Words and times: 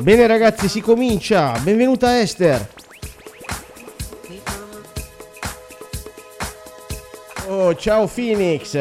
Bene 0.00 0.28
ragazzi, 0.28 0.68
si 0.68 0.80
comincia. 0.80 1.58
Benvenuta 1.58 2.20
Esther. 2.20 2.68
Oh, 7.48 7.74
ciao 7.74 8.06
Phoenix. 8.06 8.74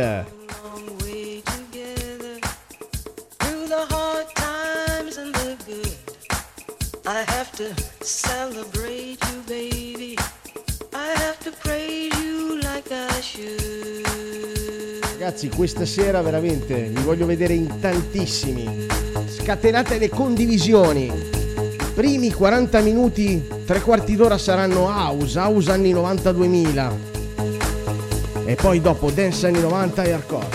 Ragazzi, 15.18 15.50
questa 15.50 15.86
sera 15.88 16.22
veramente 16.22 16.84
vi 16.84 17.02
voglio 17.02 17.26
vedere 17.26 17.54
in 17.54 17.80
tantissimi. 17.80 18.87
Scatenate 19.48 19.98
le 19.98 20.10
condivisioni. 20.10 21.10
Primi 21.96 22.34
40 22.34 22.82
minuti, 22.82 23.48
tre 23.66 23.80
quarti 23.80 24.18
d'ora 24.18 24.38
saranno 24.38 24.88
house, 24.90 25.40
house 25.40 25.72
anni 25.72 25.94
92.000. 25.94 26.92
E 28.44 28.56
poi 28.56 28.82
dopo 28.82 29.10
dance 29.10 29.48
anni 29.48 29.62
90 29.62 30.04
e 30.04 30.12
hardcore. 30.12 30.47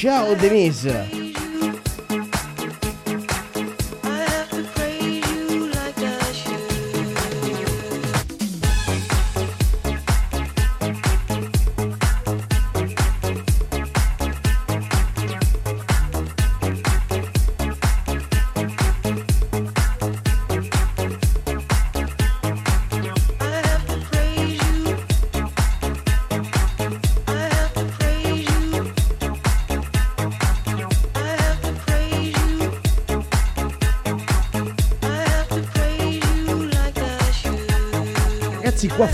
Ciao 0.00 0.34
Denise. 0.34 1.19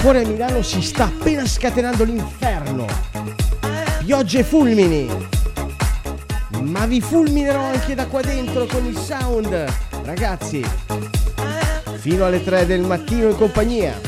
Fuori 0.06 0.22
a 0.22 0.28
Milano 0.28 0.62
si 0.62 0.82
sta 0.82 1.06
appena 1.06 1.44
scatenando 1.44 2.04
l'inferno. 2.04 2.86
Piogge 4.04 4.38
e 4.38 4.44
fulmini. 4.44 5.08
Ma 6.60 6.86
vi 6.86 7.00
fulminerò 7.00 7.58
anche 7.58 7.96
da 7.96 8.06
qua 8.06 8.20
dentro 8.20 8.66
con 8.66 8.86
il 8.86 8.96
sound. 8.96 9.66
Ragazzi, 10.04 10.64
fino 11.96 12.24
alle 12.24 12.44
3 12.44 12.66
del 12.66 12.82
mattino 12.82 13.30
in 13.30 13.36
compagnia. 13.36 14.05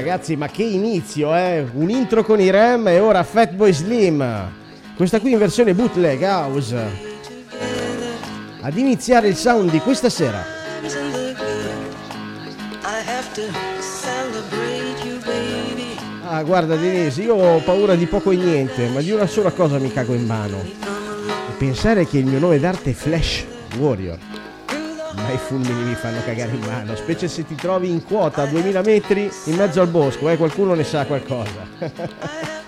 Ragazzi, 0.00 0.34
ma 0.34 0.46
che 0.48 0.62
inizio, 0.62 1.36
eh? 1.36 1.62
Un 1.74 1.90
intro 1.90 2.24
con 2.24 2.40
i 2.40 2.50
Rem 2.50 2.88
e 2.88 3.00
ora 3.00 3.22
Fatboy 3.22 3.70
Slim. 3.70 4.50
Questa 4.96 5.20
qui 5.20 5.32
in 5.32 5.38
versione 5.38 5.74
bootleg 5.74 6.22
house. 6.22 6.74
Ad 8.62 8.78
iniziare 8.78 9.28
il 9.28 9.36
sound 9.36 9.70
di 9.70 9.78
questa 9.80 10.08
sera. 10.08 10.42
Ah, 16.24 16.42
guarda 16.44 16.76
Denise, 16.76 17.20
io 17.20 17.34
ho 17.34 17.58
paura 17.58 17.94
di 17.94 18.06
poco 18.06 18.30
e 18.30 18.36
niente, 18.36 18.88
ma 18.88 19.02
di 19.02 19.10
una 19.10 19.26
sola 19.26 19.50
cosa 19.50 19.78
mi 19.78 19.92
cago 19.92 20.14
in 20.14 20.24
mano. 20.24 20.62
E 20.64 21.52
pensare 21.58 22.06
che 22.06 22.16
il 22.16 22.24
mio 22.24 22.38
nome 22.38 22.58
d'arte 22.58 22.92
è 22.92 22.94
Flash 22.94 23.44
Warrior. 23.76 24.29
Ma 25.14 25.32
i 25.32 25.38
fulmini 25.38 25.82
mi 25.82 25.94
fanno 25.94 26.22
cagare 26.24 26.52
in 26.52 26.60
mano, 26.60 26.94
specie 26.94 27.26
se 27.28 27.44
ti 27.46 27.54
trovi 27.54 27.90
in 27.90 28.04
quota 28.04 28.42
a 28.42 28.46
2000 28.46 28.82
metri 28.82 29.30
in 29.46 29.56
mezzo 29.56 29.80
al 29.80 29.88
bosco, 29.88 30.28
eh, 30.28 30.36
qualcuno 30.36 30.74
ne 30.74 30.84
sa 30.84 31.04
qualcosa. 31.04 32.48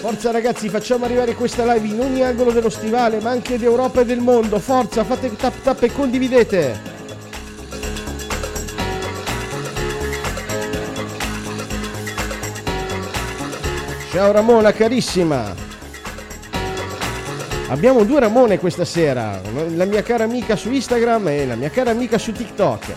Forza 0.00 0.30
ragazzi, 0.30 0.68
facciamo 0.68 1.04
arrivare 1.04 1.34
questa 1.34 1.70
live 1.72 1.86
in 1.86 2.00
ogni 2.00 2.22
angolo 2.22 2.50
dello 2.52 2.70
stivale, 2.70 3.20
ma 3.20 3.30
anche 3.30 3.58
d'Europa 3.58 4.00
e 4.00 4.04
del 4.06 4.18
mondo. 4.18 4.58
Forza, 4.58 5.04
fate 5.04 5.36
tap 5.36 5.60
tap 5.62 5.82
e 5.82 5.92
condividete. 5.92 6.89
Ciao 14.12 14.32
Ramona 14.32 14.72
carissima. 14.72 15.54
Abbiamo 17.68 18.02
due 18.02 18.18
Ramone 18.18 18.58
questa 18.58 18.84
sera, 18.84 19.40
la 19.68 19.84
mia 19.84 20.02
cara 20.02 20.24
amica 20.24 20.56
su 20.56 20.72
Instagram 20.72 21.28
e 21.28 21.46
la 21.46 21.54
mia 21.54 21.70
cara 21.70 21.92
amica 21.92 22.18
su 22.18 22.32
TikTok. 22.32 22.92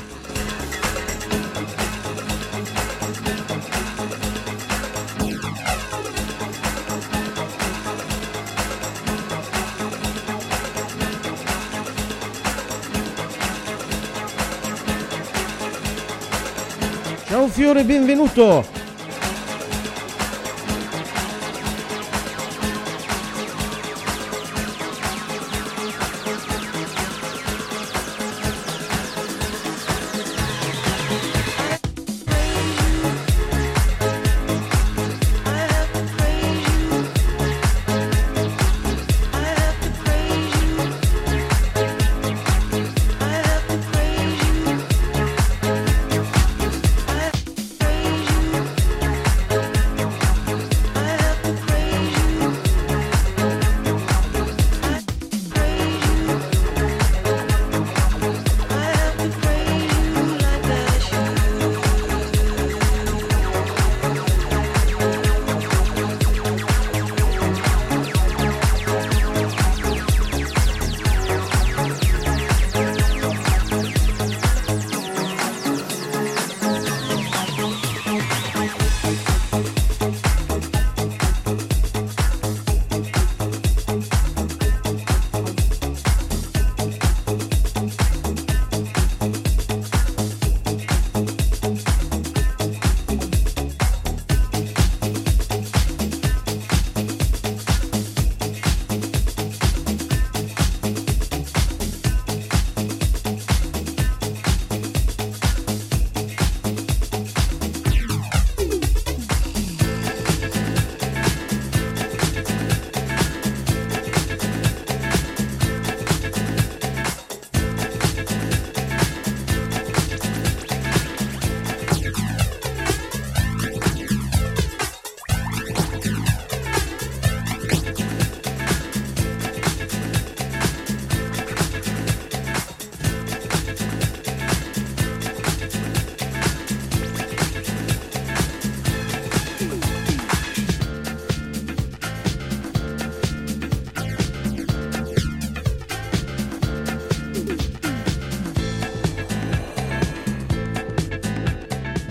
Ciao 17.28 17.48
Fiore, 17.50 17.84
benvenuto! 17.84 18.83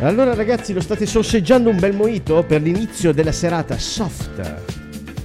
Allora 0.03 0.35
ragazzi 0.35 0.73
lo 0.73 0.81
state 0.81 1.07
sorseggiando 1.07 1.71
un 1.71 1.79
bel 1.79 1.95
moito 1.95 2.43
per 2.43 2.61
l'inizio 2.61 3.13
della 3.13 3.31
serata 3.31 3.79
soft. 3.79 4.43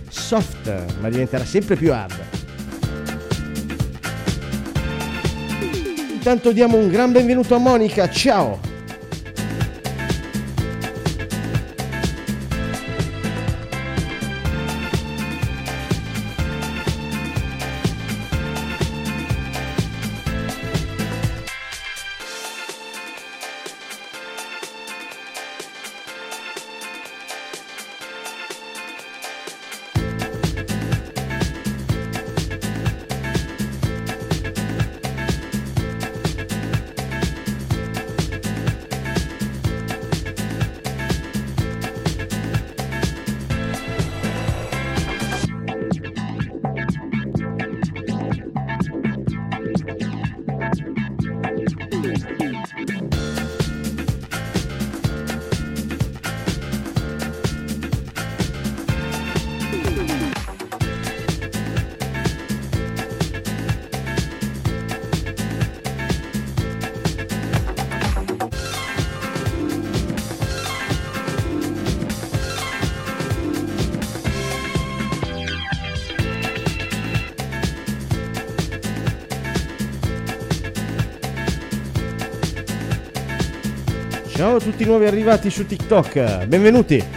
Soft, 0.08 1.00
ma 1.02 1.10
diventerà 1.10 1.44
sempre 1.44 1.76
più 1.76 1.92
hard. 1.92 2.14
Intanto 6.14 6.52
diamo 6.52 6.78
un 6.78 6.90
gran 6.90 7.12
benvenuto 7.12 7.56
a 7.56 7.58
Monica, 7.58 8.08
ciao! 8.08 8.77
Tutti 84.72 84.84
i 84.84 84.86
nuovi 84.86 85.06
arrivati 85.06 85.50
su 85.50 85.66
TikTok, 85.66 86.46
benvenuti! 86.46 87.17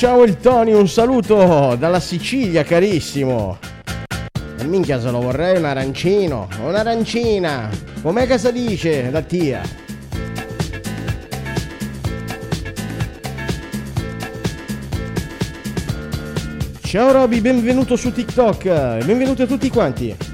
Ciao 0.00 0.24
il 0.24 0.38
Tony, 0.38 0.72
un 0.72 0.88
saluto 0.88 1.76
dalla 1.78 2.00
Sicilia, 2.00 2.64
carissimo. 2.64 3.58
E 4.56 4.64
minchia 4.64 4.98
se 4.98 5.10
lo 5.10 5.20
vorrei 5.20 5.58
un 5.58 5.66
arancino, 5.66 6.48
un'arancina. 6.64 7.68
Com'è 8.00 8.26
che 8.26 8.38
si 8.38 8.50
dice 8.50 9.10
la 9.10 9.20
tia? 9.20 9.60
Ciao 16.80 17.12
Roby, 17.12 17.42
benvenuto 17.42 17.94
su 17.96 18.10
TikTok, 18.10 19.04
benvenuti 19.04 19.42
a 19.42 19.46
tutti 19.46 19.68
quanti. 19.68 20.29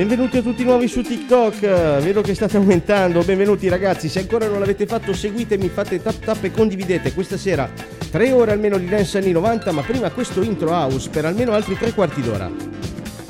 Benvenuti 0.00 0.38
a 0.38 0.40
tutti 0.40 0.64
nuovi 0.64 0.88
su 0.88 1.02
TikTok, 1.02 1.60
vedo 2.00 2.22
che 2.22 2.34
state 2.34 2.56
aumentando, 2.56 3.20
benvenuti 3.20 3.68
ragazzi, 3.68 4.08
se 4.08 4.20
ancora 4.20 4.48
non 4.48 4.58
l'avete 4.58 4.86
fatto 4.86 5.12
seguitemi, 5.12 5.68
fate 5.68 6.00
tap 6.00 6.24
tap 6.24 6.42
e 6.42 6.50
condividete. 6.50 7.12
Questa 7.12 7.36
sera 7.36 7.70
3 8.10 8.32
ore 8.32 8.52
almeno 8.52 8.78
di 8.78 8.88
dance 8.88 9.18
anni 9.18 9.30
90, 9.30 9.72
ma 9.72 9.82
prima 9.82 10.10
questo 10.10 10.40
intro 10.40 10.70
house 10.70 11.10
per 11.10 11.26
almeno 11.26 11.52
altri 11.52 11.76
3 11.76 11.92
quarti 11.92 12.22
d'ora. 12.22 12.50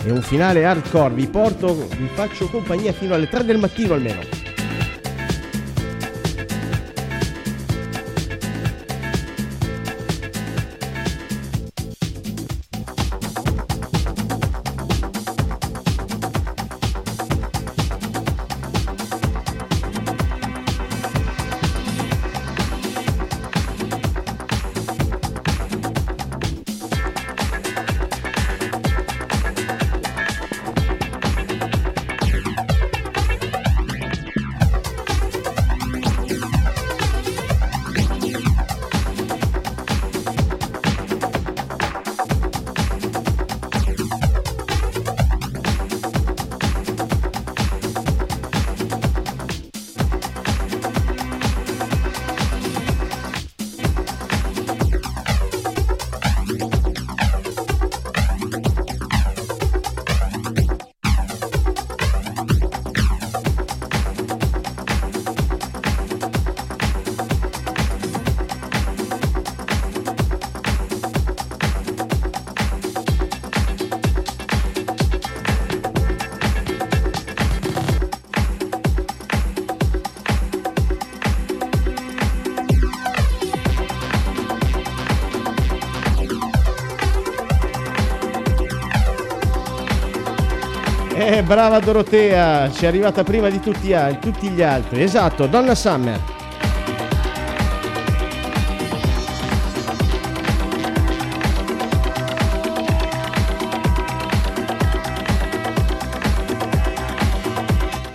E 0.05 0.11
un 0.13 0.23
finale 0.23 0.65
hardcore, 0.65 1.13
vi 1.13 1.27
porto, 1.27 1.89
vi 1.99 2.09
faccio 2.15 2.47
compagnia 2.47 2.93
fino 2.93 3.15
alle 3.15 3.27
3 3.27 3.45
del 3.45 3.59
mattino 3.59 3.95
almeno. 3.95 4.40
Brava 91.51 91.81
Dorotea, 91.81 92.71
ci 92.71 92.85
è 92.85 92.87
arrivata 92.87 93.25
prima 93.25 93.51
di 93.51 93.59
tutti, 93.59 93.93
tutti 94.21 94.51
gli 94.51 94.63
altri. 94.63 95.03
Esatto, 95.03 95.47
Donna 95.47 95.75
Summer. 95.75 96.21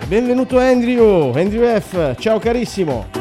Benvenuto 0.08 0.58
Andrew, 0.58 1.36
Andrew 1.36 1.78
F, 1.78 2.16
ciao 2.18 2.40
carissimo. 2.40 3.15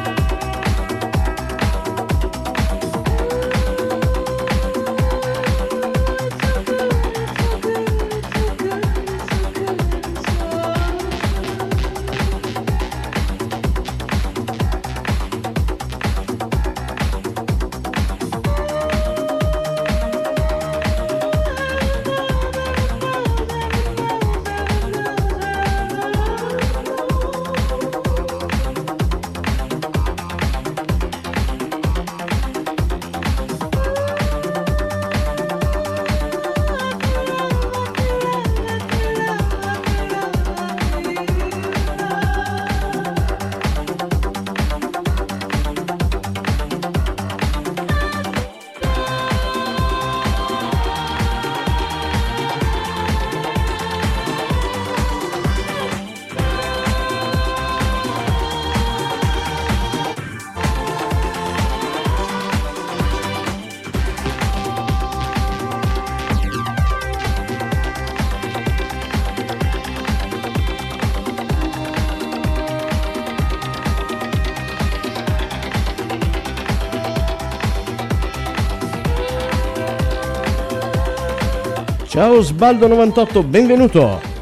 Ciao 82.14 82.38
Sbaldo98, 82.38 83.42
benvenuto! 83.42 84.33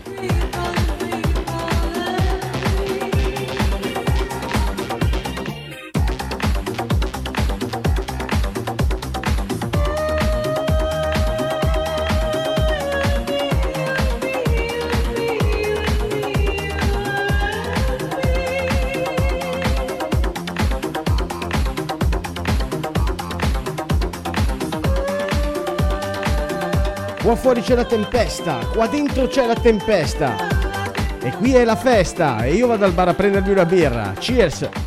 Fuori 27.52 27.60
c'è 27.60 27.74
la 27.74 27.84
tempesta, 27.84 28.66
qua 28.72 28.86
dentro 28.86 29.26
c'è 29.26 29.46
la 29.46 29.54
tempesta. 29.54 30.34
E 31.20 31.32
qui 31.36 31.52
è 31.54 31.64
la 31.64 31.76
festa 31.76 32.42
e 32.44 32.54
io 32.54 32.66
vado 32.66 32.86
al 32.86 32.92
bar 32.92 33.08
a 33.08 33.14
prendermi 33.14 33.50
una 33.50 33.66
birra. 33.66 34.14
Cheers! 34.18 34.81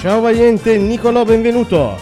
Ciao 0.00 0.20
Valiente, 0.20 0.78
Nicolò, 0.78 1.24
benvenuto. 1.24 1.98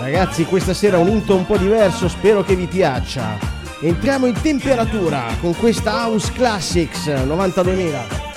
Ragazzi, 0.00 0.44
questa 0.44 0.74
sera 0.74 0.98
un 0.98 1.08
into 1.08 1.34
un 1.34 1.44
po' 1.44 1.56
diverso, 1.56 2.08
spero 2.08 2.44
che 2.44 2.54
vi 2.54 2.66
piaccia. 2.66 3.49
Entriamo 3.82 4.26
in 4.26 4.38
temperatura 4.38 5.34
con 5.40 5.56
questa 5.56 6.04
House 6.04 6.30
Classics 6.32 7.06
92.000. 7.06 8.28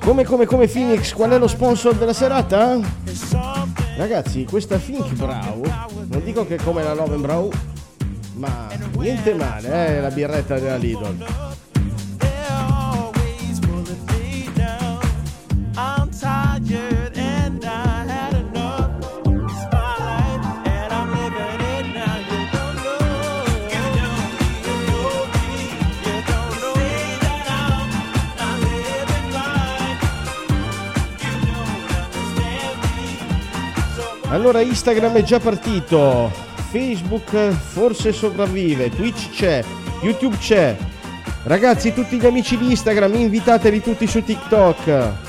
Come 0.00 0.24
come 0.24 0.46
come 0.46 0.66
Phoenix, 0.66 1.12
qual 1.12 1.32
è 1.32 1.38
lo 1.38 1.46
sponsor 1.46 1.94
della 1.94 2.14
serata? 2.14 2.80
Ragazzi, 3.98 4.44
questa 4.44 4.78
Think 4.78 5.12
Brow, 5.12 5.62
non 6.08 6.24
dico 6.24 6.46
che 6.46 6.54
è 6.54 6.58
come 6.62 6.82
la 6.82 6.94
Love 6.94 7.16
Brow, 7.16 7.50
ma 8.42 8.66
niente 8.98 9.34
male, 9.34 9.98
eh, 9.98 10.00
la 10.00 10.10
birretta 10.10 10.58
della 10.58 10.74
Lidl. 10.74 11.24
Allora 34.30 34.60
Instagram 34.62 35.12
è 35.16 35.22
già 35.22 35.38
partito, 35.38 36.32
Facebook 36.72 37.50
forse 37.50 38.14
sopravvive, 38.14 38.88
Twitch 38.88 39.28
c'è, 39.28 39.62
YouTube 40.00 40.38
c'è. 40.38 40.74
Ragazzi, 41.42 41.92
tutti 41.92 42.16
gli 42.16 42.24
amici 42.24 42.56
di 42.56 42.70
Instagram, 42.70 43.14
invitateli 43.14 43.82
tutti 43.82 44.06
su 44.06 44.24
TikTok. 44.24 45.21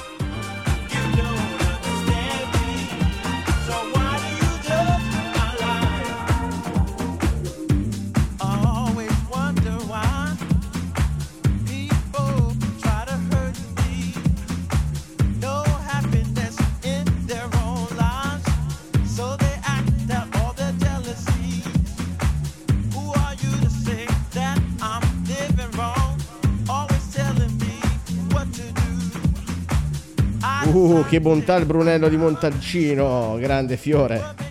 Che 31.14 31.22
bontà 31.22 31.58
il 31.58 31.68
Brunello 31.68 32.10
di 32.10 32.18
Montalcino, 32.18 33.38
grande 33.40 33.78
fiore. 33.78 34.43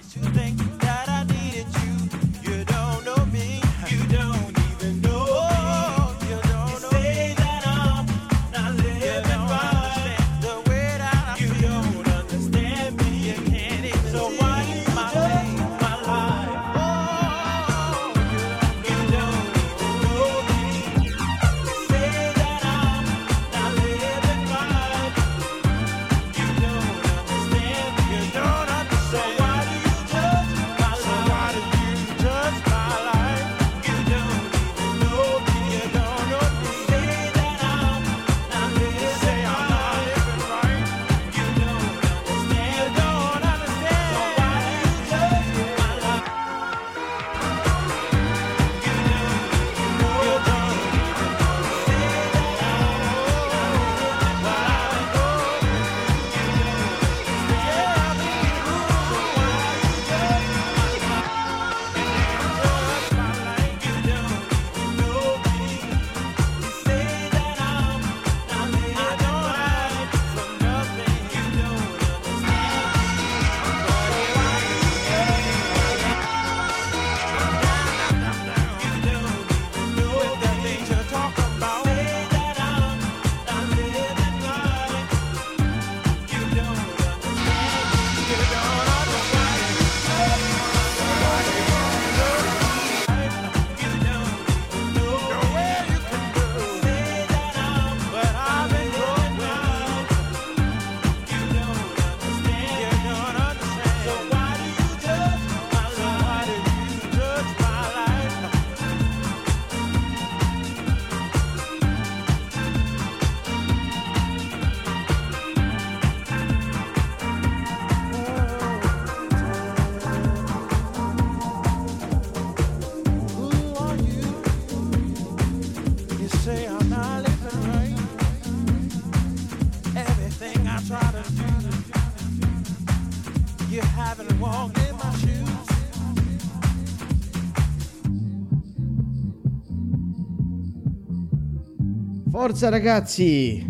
Forza 142.42 142.68
ragazzi! 142.70 143.64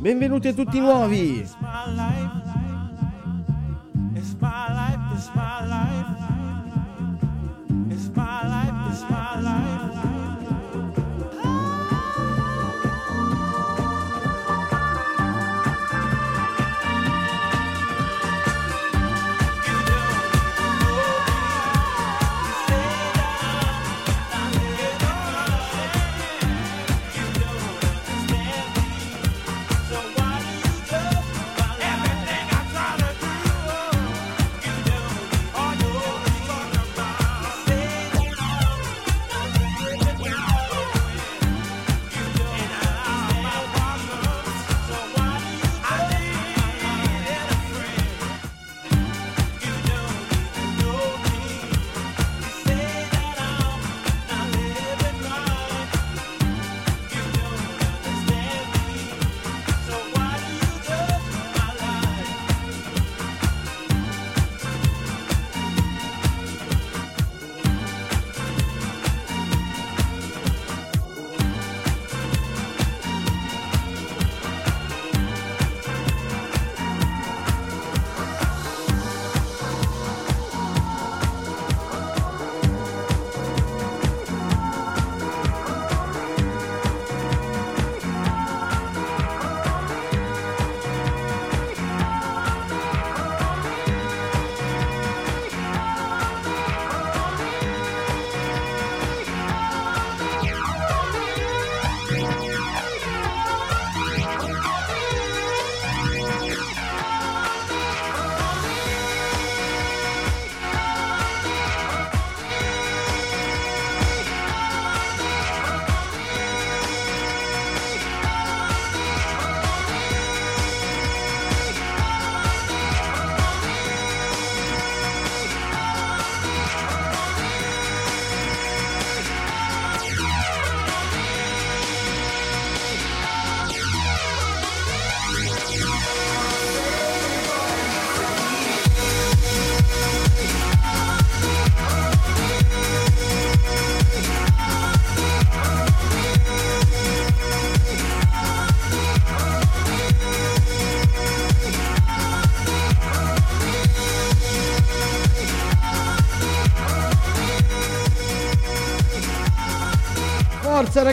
Benvenuti 0.00 0.46
a 0.46 0.52
tutti 0.54 0.78
nuovi! 0.78 1.44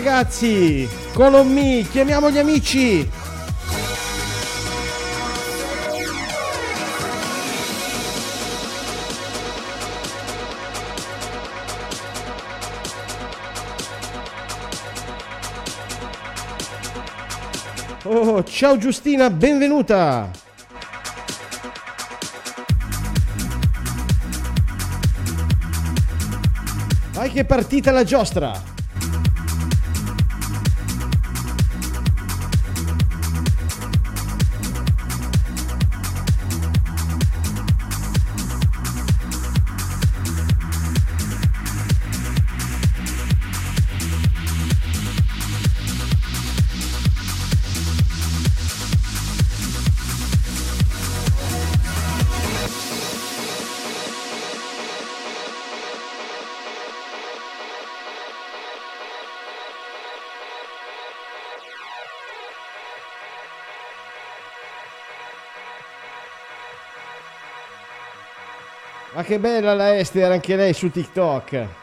Ragazzi! 0.03 0.89
Me, 1.43 1.85
chiamiamo 1.87 2.31
gli 2.31 2.39
amici! 2.39 3.07
Oh, 18.03 18.43
ciao 18.43 18.77
Giustina, 18.79 19.29
benvenuta! 19.29 20.31
Vai 27.11 27.31
che 27.31 27.45
partita 27.45 27.91
la 27.91 28.03
giostra! 28.03 28.71
Che 69.31 69.39
bella 69.39 69.73
la 69.73 69.97
Esther, 69.97 70.29
anche 70.29 70.57
lei 70.57 70.73
su 70.73 70.91
TikTok. 70.91 71.80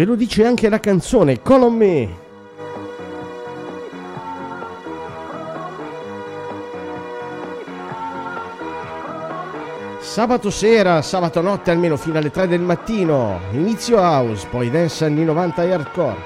Ve 0.00 0.06
lo 0.06 0.14
dice 0.14 0.46
anche 0.46 0.70
la 0.70 0.80
canzone 0.80 1.42
Call 1.42 1.70
Me. 1.70 2.08
Sabato 9.98 10.48
sera, 10.48 11.02
sabato 11.02 11.42
notte 11.42 11.70
almeno 11.70 11.98
fino 11.98 12.16
alle 12.16 12.30
3 12.30 12.48
del 12.48 12.62
mattino, 12.62 13.40
inizio 13.50 13.98
house, 13.98 14.46
poi 14.50 14.70
dance 14.70 15.04
anni 15.04 15.22
90 15.22 15.64
e 15.64 15.70
hardcore. 15.70 16.16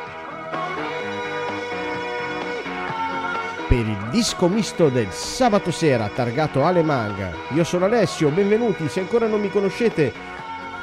Per 3.67 3.77
il 3.77 4.09
disco 4.13 4.47
misto 4.47 4.89
del 4.89 5.11
sabato 5.11 5.73
sera 5.73 6.09
targato 6.15 6.65
Ale 6.65 6.85
Manga. 6.85 7.33
Io 7.49 7.65
sono 7.65 7.87
Alessio, 7.87 8.31
benvenuti, 8.31 8.89
se 8.89 9.01
ancora 9.01 9.27
non 9.27 9.41
mi 9.41 9.51
conoscete 9.51 10.13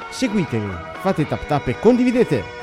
seguitemi, 0.10 0.74
fate 1.00 1.26
tap 1.26 1.46
tap 1.46 1.70
e 1.70 1.80
condividete. 1.80 2.61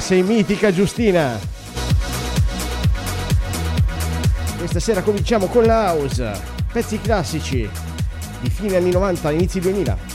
Sei 0.00 0.22
mitica 0.22 0.72
Giustina. 0.72 1.38
Questa 4.58 4.80
sera 4.80 5.02
cominciamo 5.02 5.46
con 5.46 5.64
la 5.64 5.92
house, 5.92 6.32
pezzi 6.72 7.00
classici 7.00 7.68
di 8.40 8.48
fine 8.50 8.76
anni 8.76 8.90
90, 8.90 9.30
inizi 9.32 9.60
2000. 9.60 10.11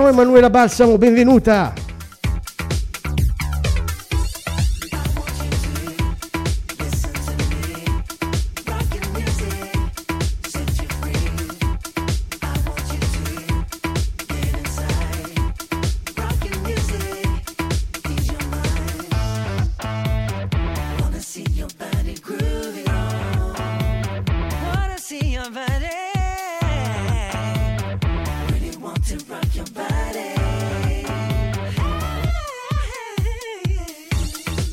Ciao 0.00 0.08
Emanuela 0.08 0.48
Balsamo, 0.48 0.96
benvenuta! 0.96 1.79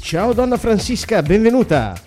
Ciao 0.07 0.31
donna 0.31 0.55
Francisca, 0.55 1.21
benvenuta. 1.21 2.06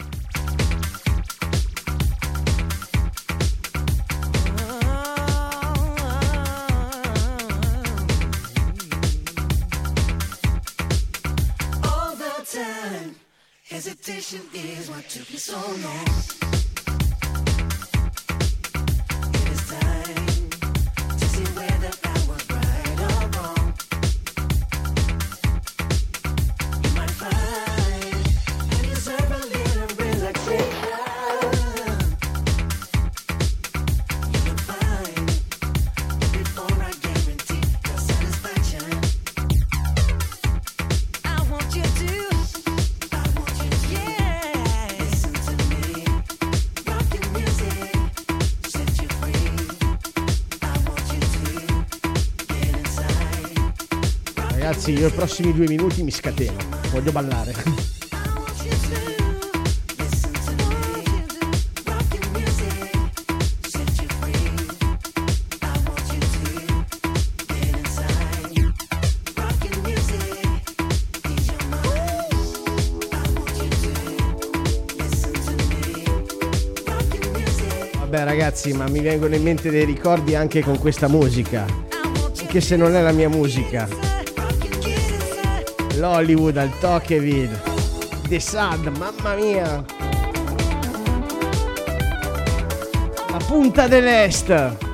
Ragazzi, 54.91 55.03
io 55.03 55.07
i 55.07 55.13
prossimi 55.13 55.55
due 55.55 55.69
minuti 55.69 56.03
mi 56.03 56.11
scateno. 56.11 56.57
Voglio 56.91 57.13
ballare. 57.13 57.55
Vabbè 77.99 78.25
ragazzi, 78.25 78.73
ma 78.73 78.89
mi 78.89 79.01
vengono 79.01 79.37
in 79.37 79.43
mente 79.43 79.71
dei 79.71 79.85
ricordi 79.85 80.35
anche 80.35 80.63
con 80.63 80.79
questa 80.79 81.07
musica. 81.07 81.65
Anche 82.41 82.61
se 82.61 82.75
non 82.75 82.97
è 82.97 83.03
la 83.03 83.13
mia 83.13 83.29
musica 83.29 84.10
l'Hollywood 86.01 86.57
al 86.57 86.71
Tocqueville, 86.79 87.61
The 88.27 88.41
Sad, 88.41 88.87
mamma 88.97 89.35
mia. 89.35 89.85
La 93.31 93.39
punta 93.47 93.87
dell'Est. 93.87 94.90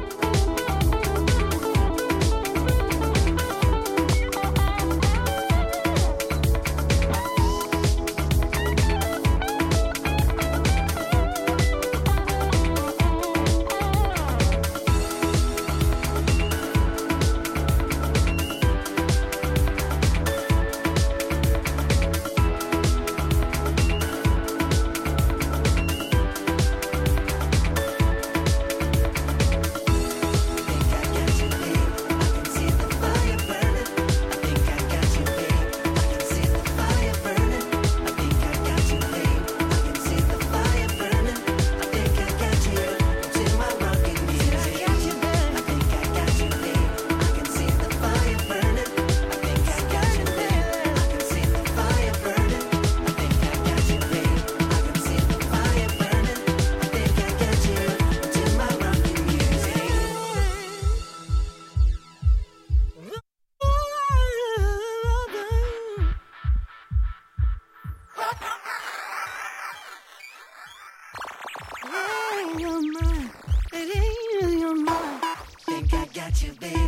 Forza 76.37 76.86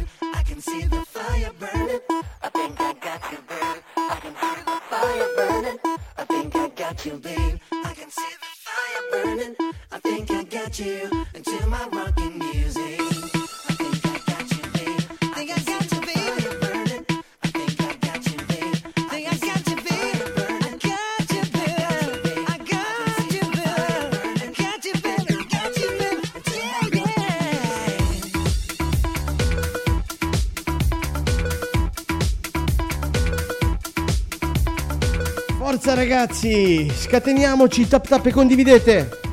ragazzi, 36.29 36.91
scateniamoci, 36.95 37.89
tap 37.89 38.07
tap 38.07 38.27
e 38.27 38.33
condividete. 38.33 39.28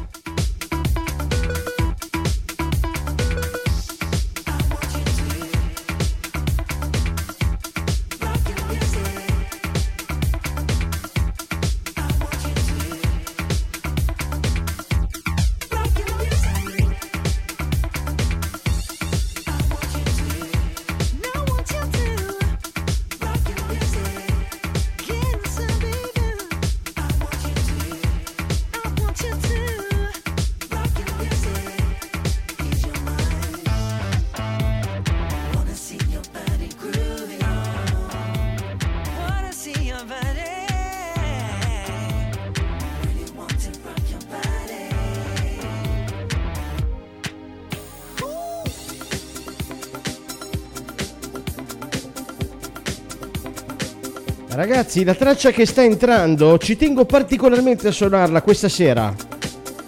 Ragazzi, 54.56 55.04
la 55.04 55.16
traccia 55.16 55.52
che 55.52 55.66
sta 55.66 55.84
entrando 55.84 56.58
ci 56.58 56.78
tengo 56.78 57.04
particolarmente 57.04 57.90
a 57.90 57.92
suonarla 57.92 58.42
questa 58.42 58.70
sera. 58.70 59.14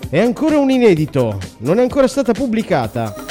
È 0.09 0.19
ancora 0.19 0.57
un 0.57 0.69
inedito, 0.69 1.39
non 1.59 1.79
è 1.79 1.83
ancora 1.83 2.05
stata 2.09 2.33
pubblicata. 2.33 3.26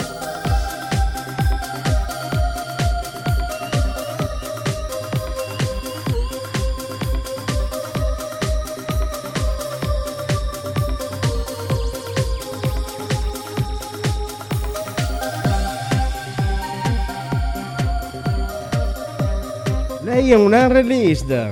Un 20.44 20.52
unreleased 20.52 21.50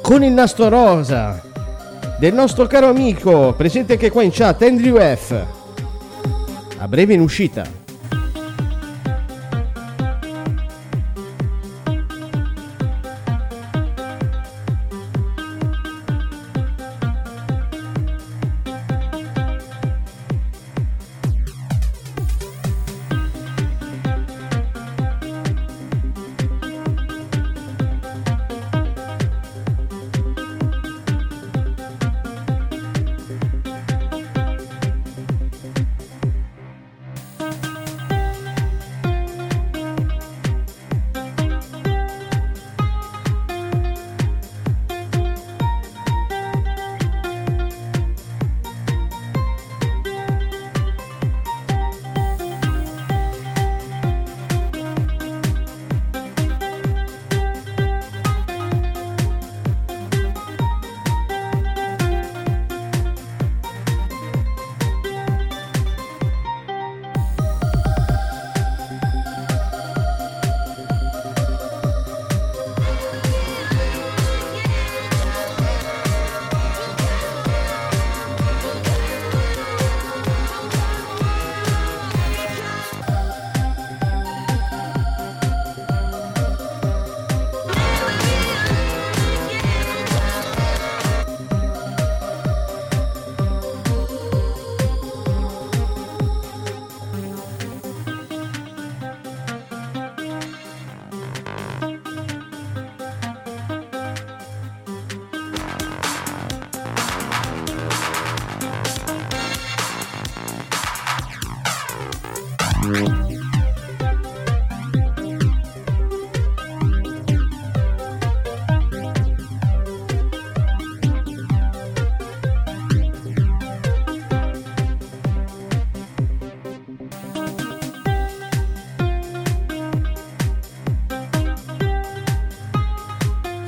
con 0.00 0.22
il 0.22 0.32
nastro 0.32 0.68
rosa 0.68 1.42
del 2.18 2.34
nostro 2.34 2.66
caro 2.66 2.88
amico 2.88 3.54
presente 3.56 3.94
anche 3.94 4.10
qua 4.10 4.22
in 4.22 4.30
chat 4.32 4.62
Andrew 4.62 4.98
F. 4.98 5.44
A 6.78 6.88
breve 6.88 7.14
in 7.14 7.20
uscita. 7.20 7.83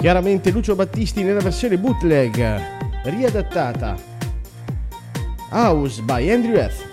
Chiaramente 0.06 0.52
Lucio 0.52 0.76
Battisti 0.76 1.24
nella 1.24 1.40
versione 1.40 1.78
bootleg, 1.78 2.60
riadattata. 3.02 3.96
House 5.50 6.00
by 6.00 6.30
Andrew 6.30 6.56
F. 6.56 6.85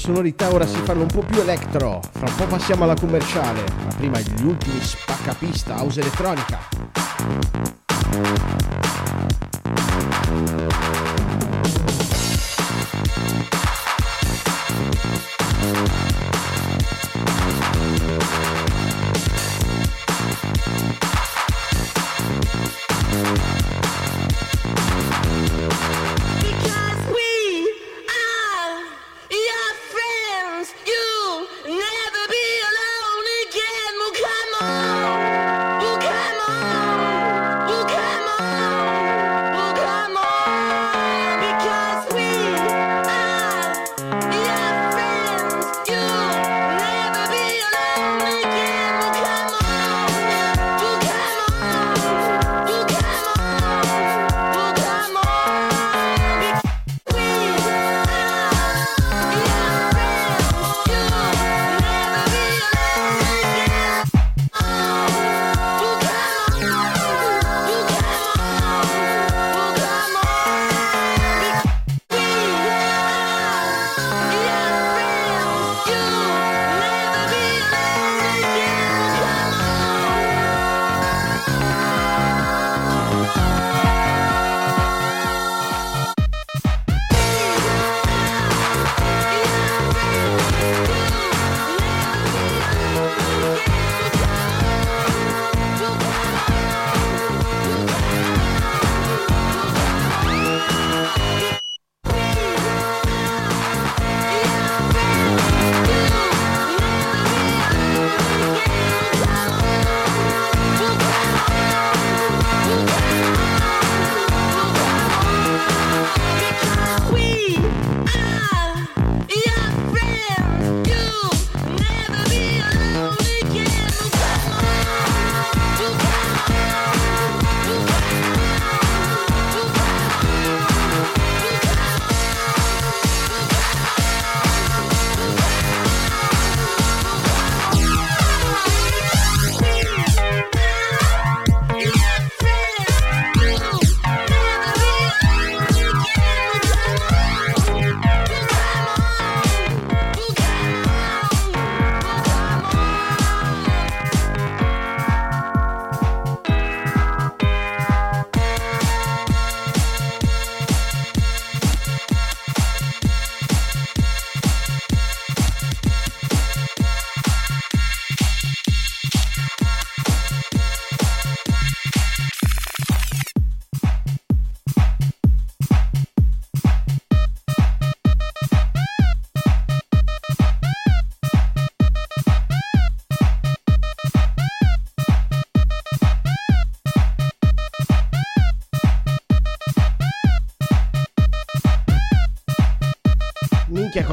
sonorità 0.00 0.50
ora 0.50 0.66
si 0.66 0.78
fanno 0.78 1.02
un 1.02 1.08
po' 1.08 1.20
più 1.20 1.38
electro. 1.40 2.00
Fra 2.12 2.26
un 2.26 2.34
po' 2.34 2.46
passiamo 2.46 2.84
alla 2.84 2.94
commerciale, 2.94 3.62
ma 3.84 3.94
prima 3.94 4.18
gli 4.18 4.44
ultimi 4.44 4.80
spaccapista 4.80 5.74
house 5.78 6.00
elettronica. 6.00 6.58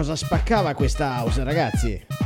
Cosa 0.08 0.16
spaccava 0.16 0.74
questa 0.74 1.18
house, 1.18 1.43
ragazzi. 1.43 2.16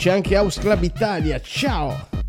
C'è 0.00 0.08
anche 0.08 0.34
House 0.34 0.58
Club 0.58 0.82
Italia. 0.82 1.38
Ciao! 1.42 2.19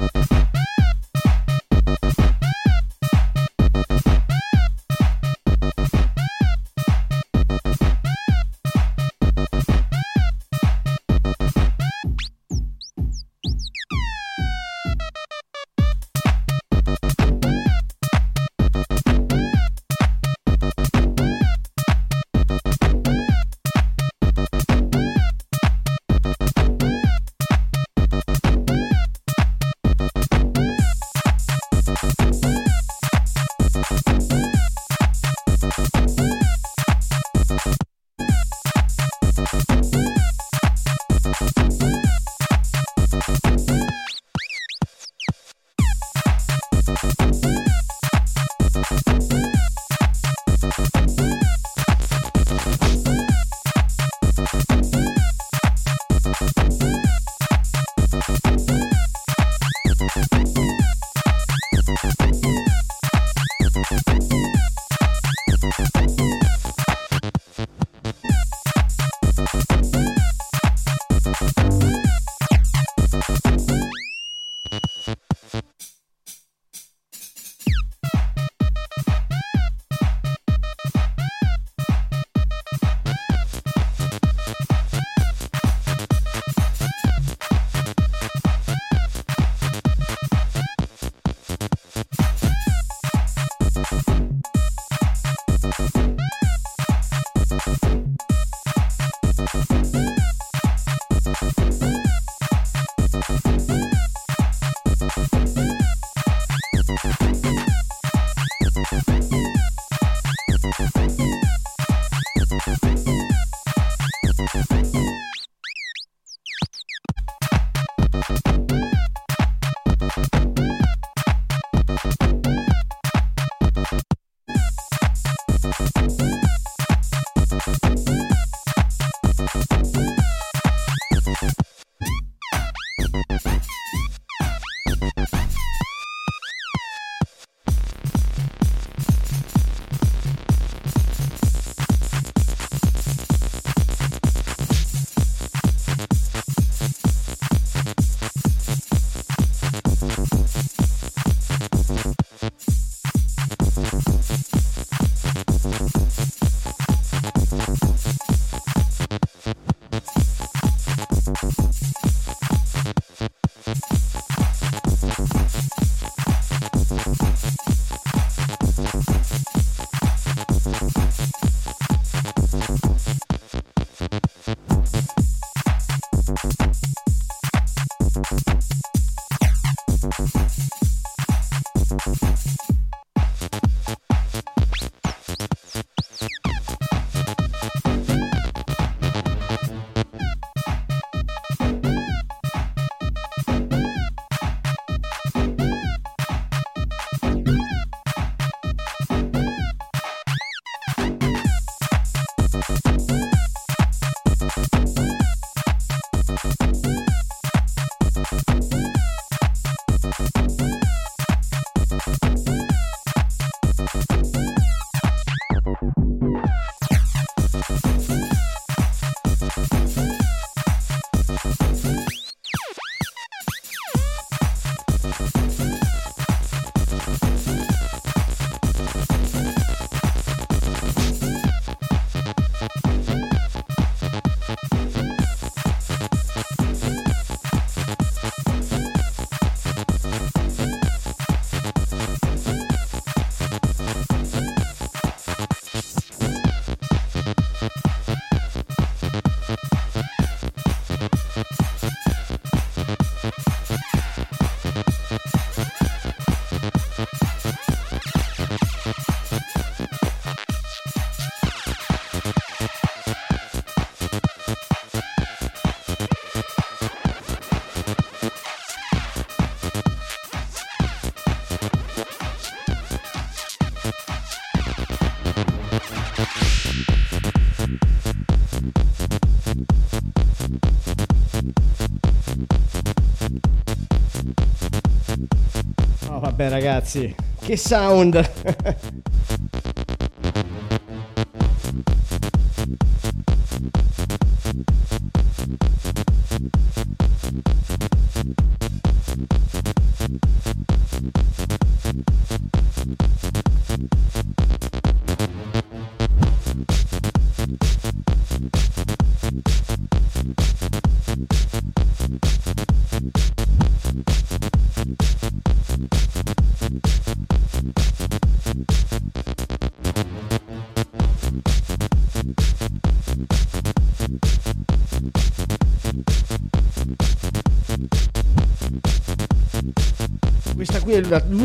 Vabbè 286.42 286.50
ragazzi, 286.50 287.16
che 287.40 287.56
sound! 287.56 288.30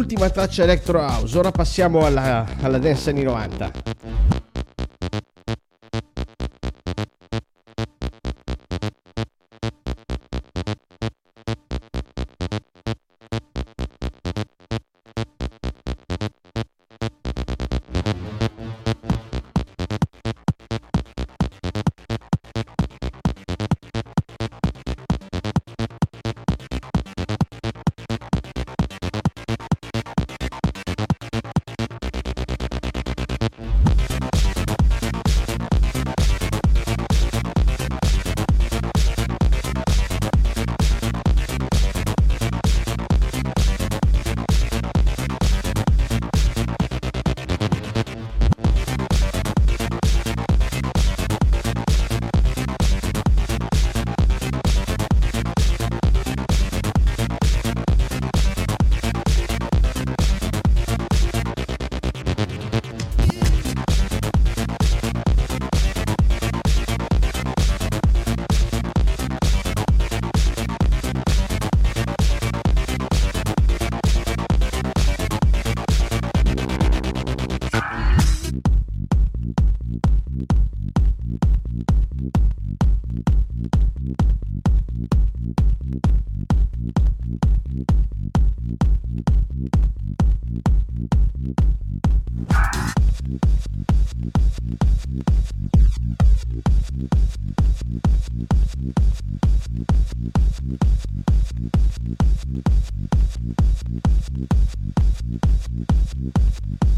L'ultima 0.07 0.31
traccia 0.31 0.63
Electro 0.63 1.01
House, 1.01 1.37
ora 1.37 1.51
passiamo 1.51 2.07
alla, 2.07 2.47
alla 2.61 2.79
dance 2.79 3.11
anni 3.11 3.25
90. 3.25 3.96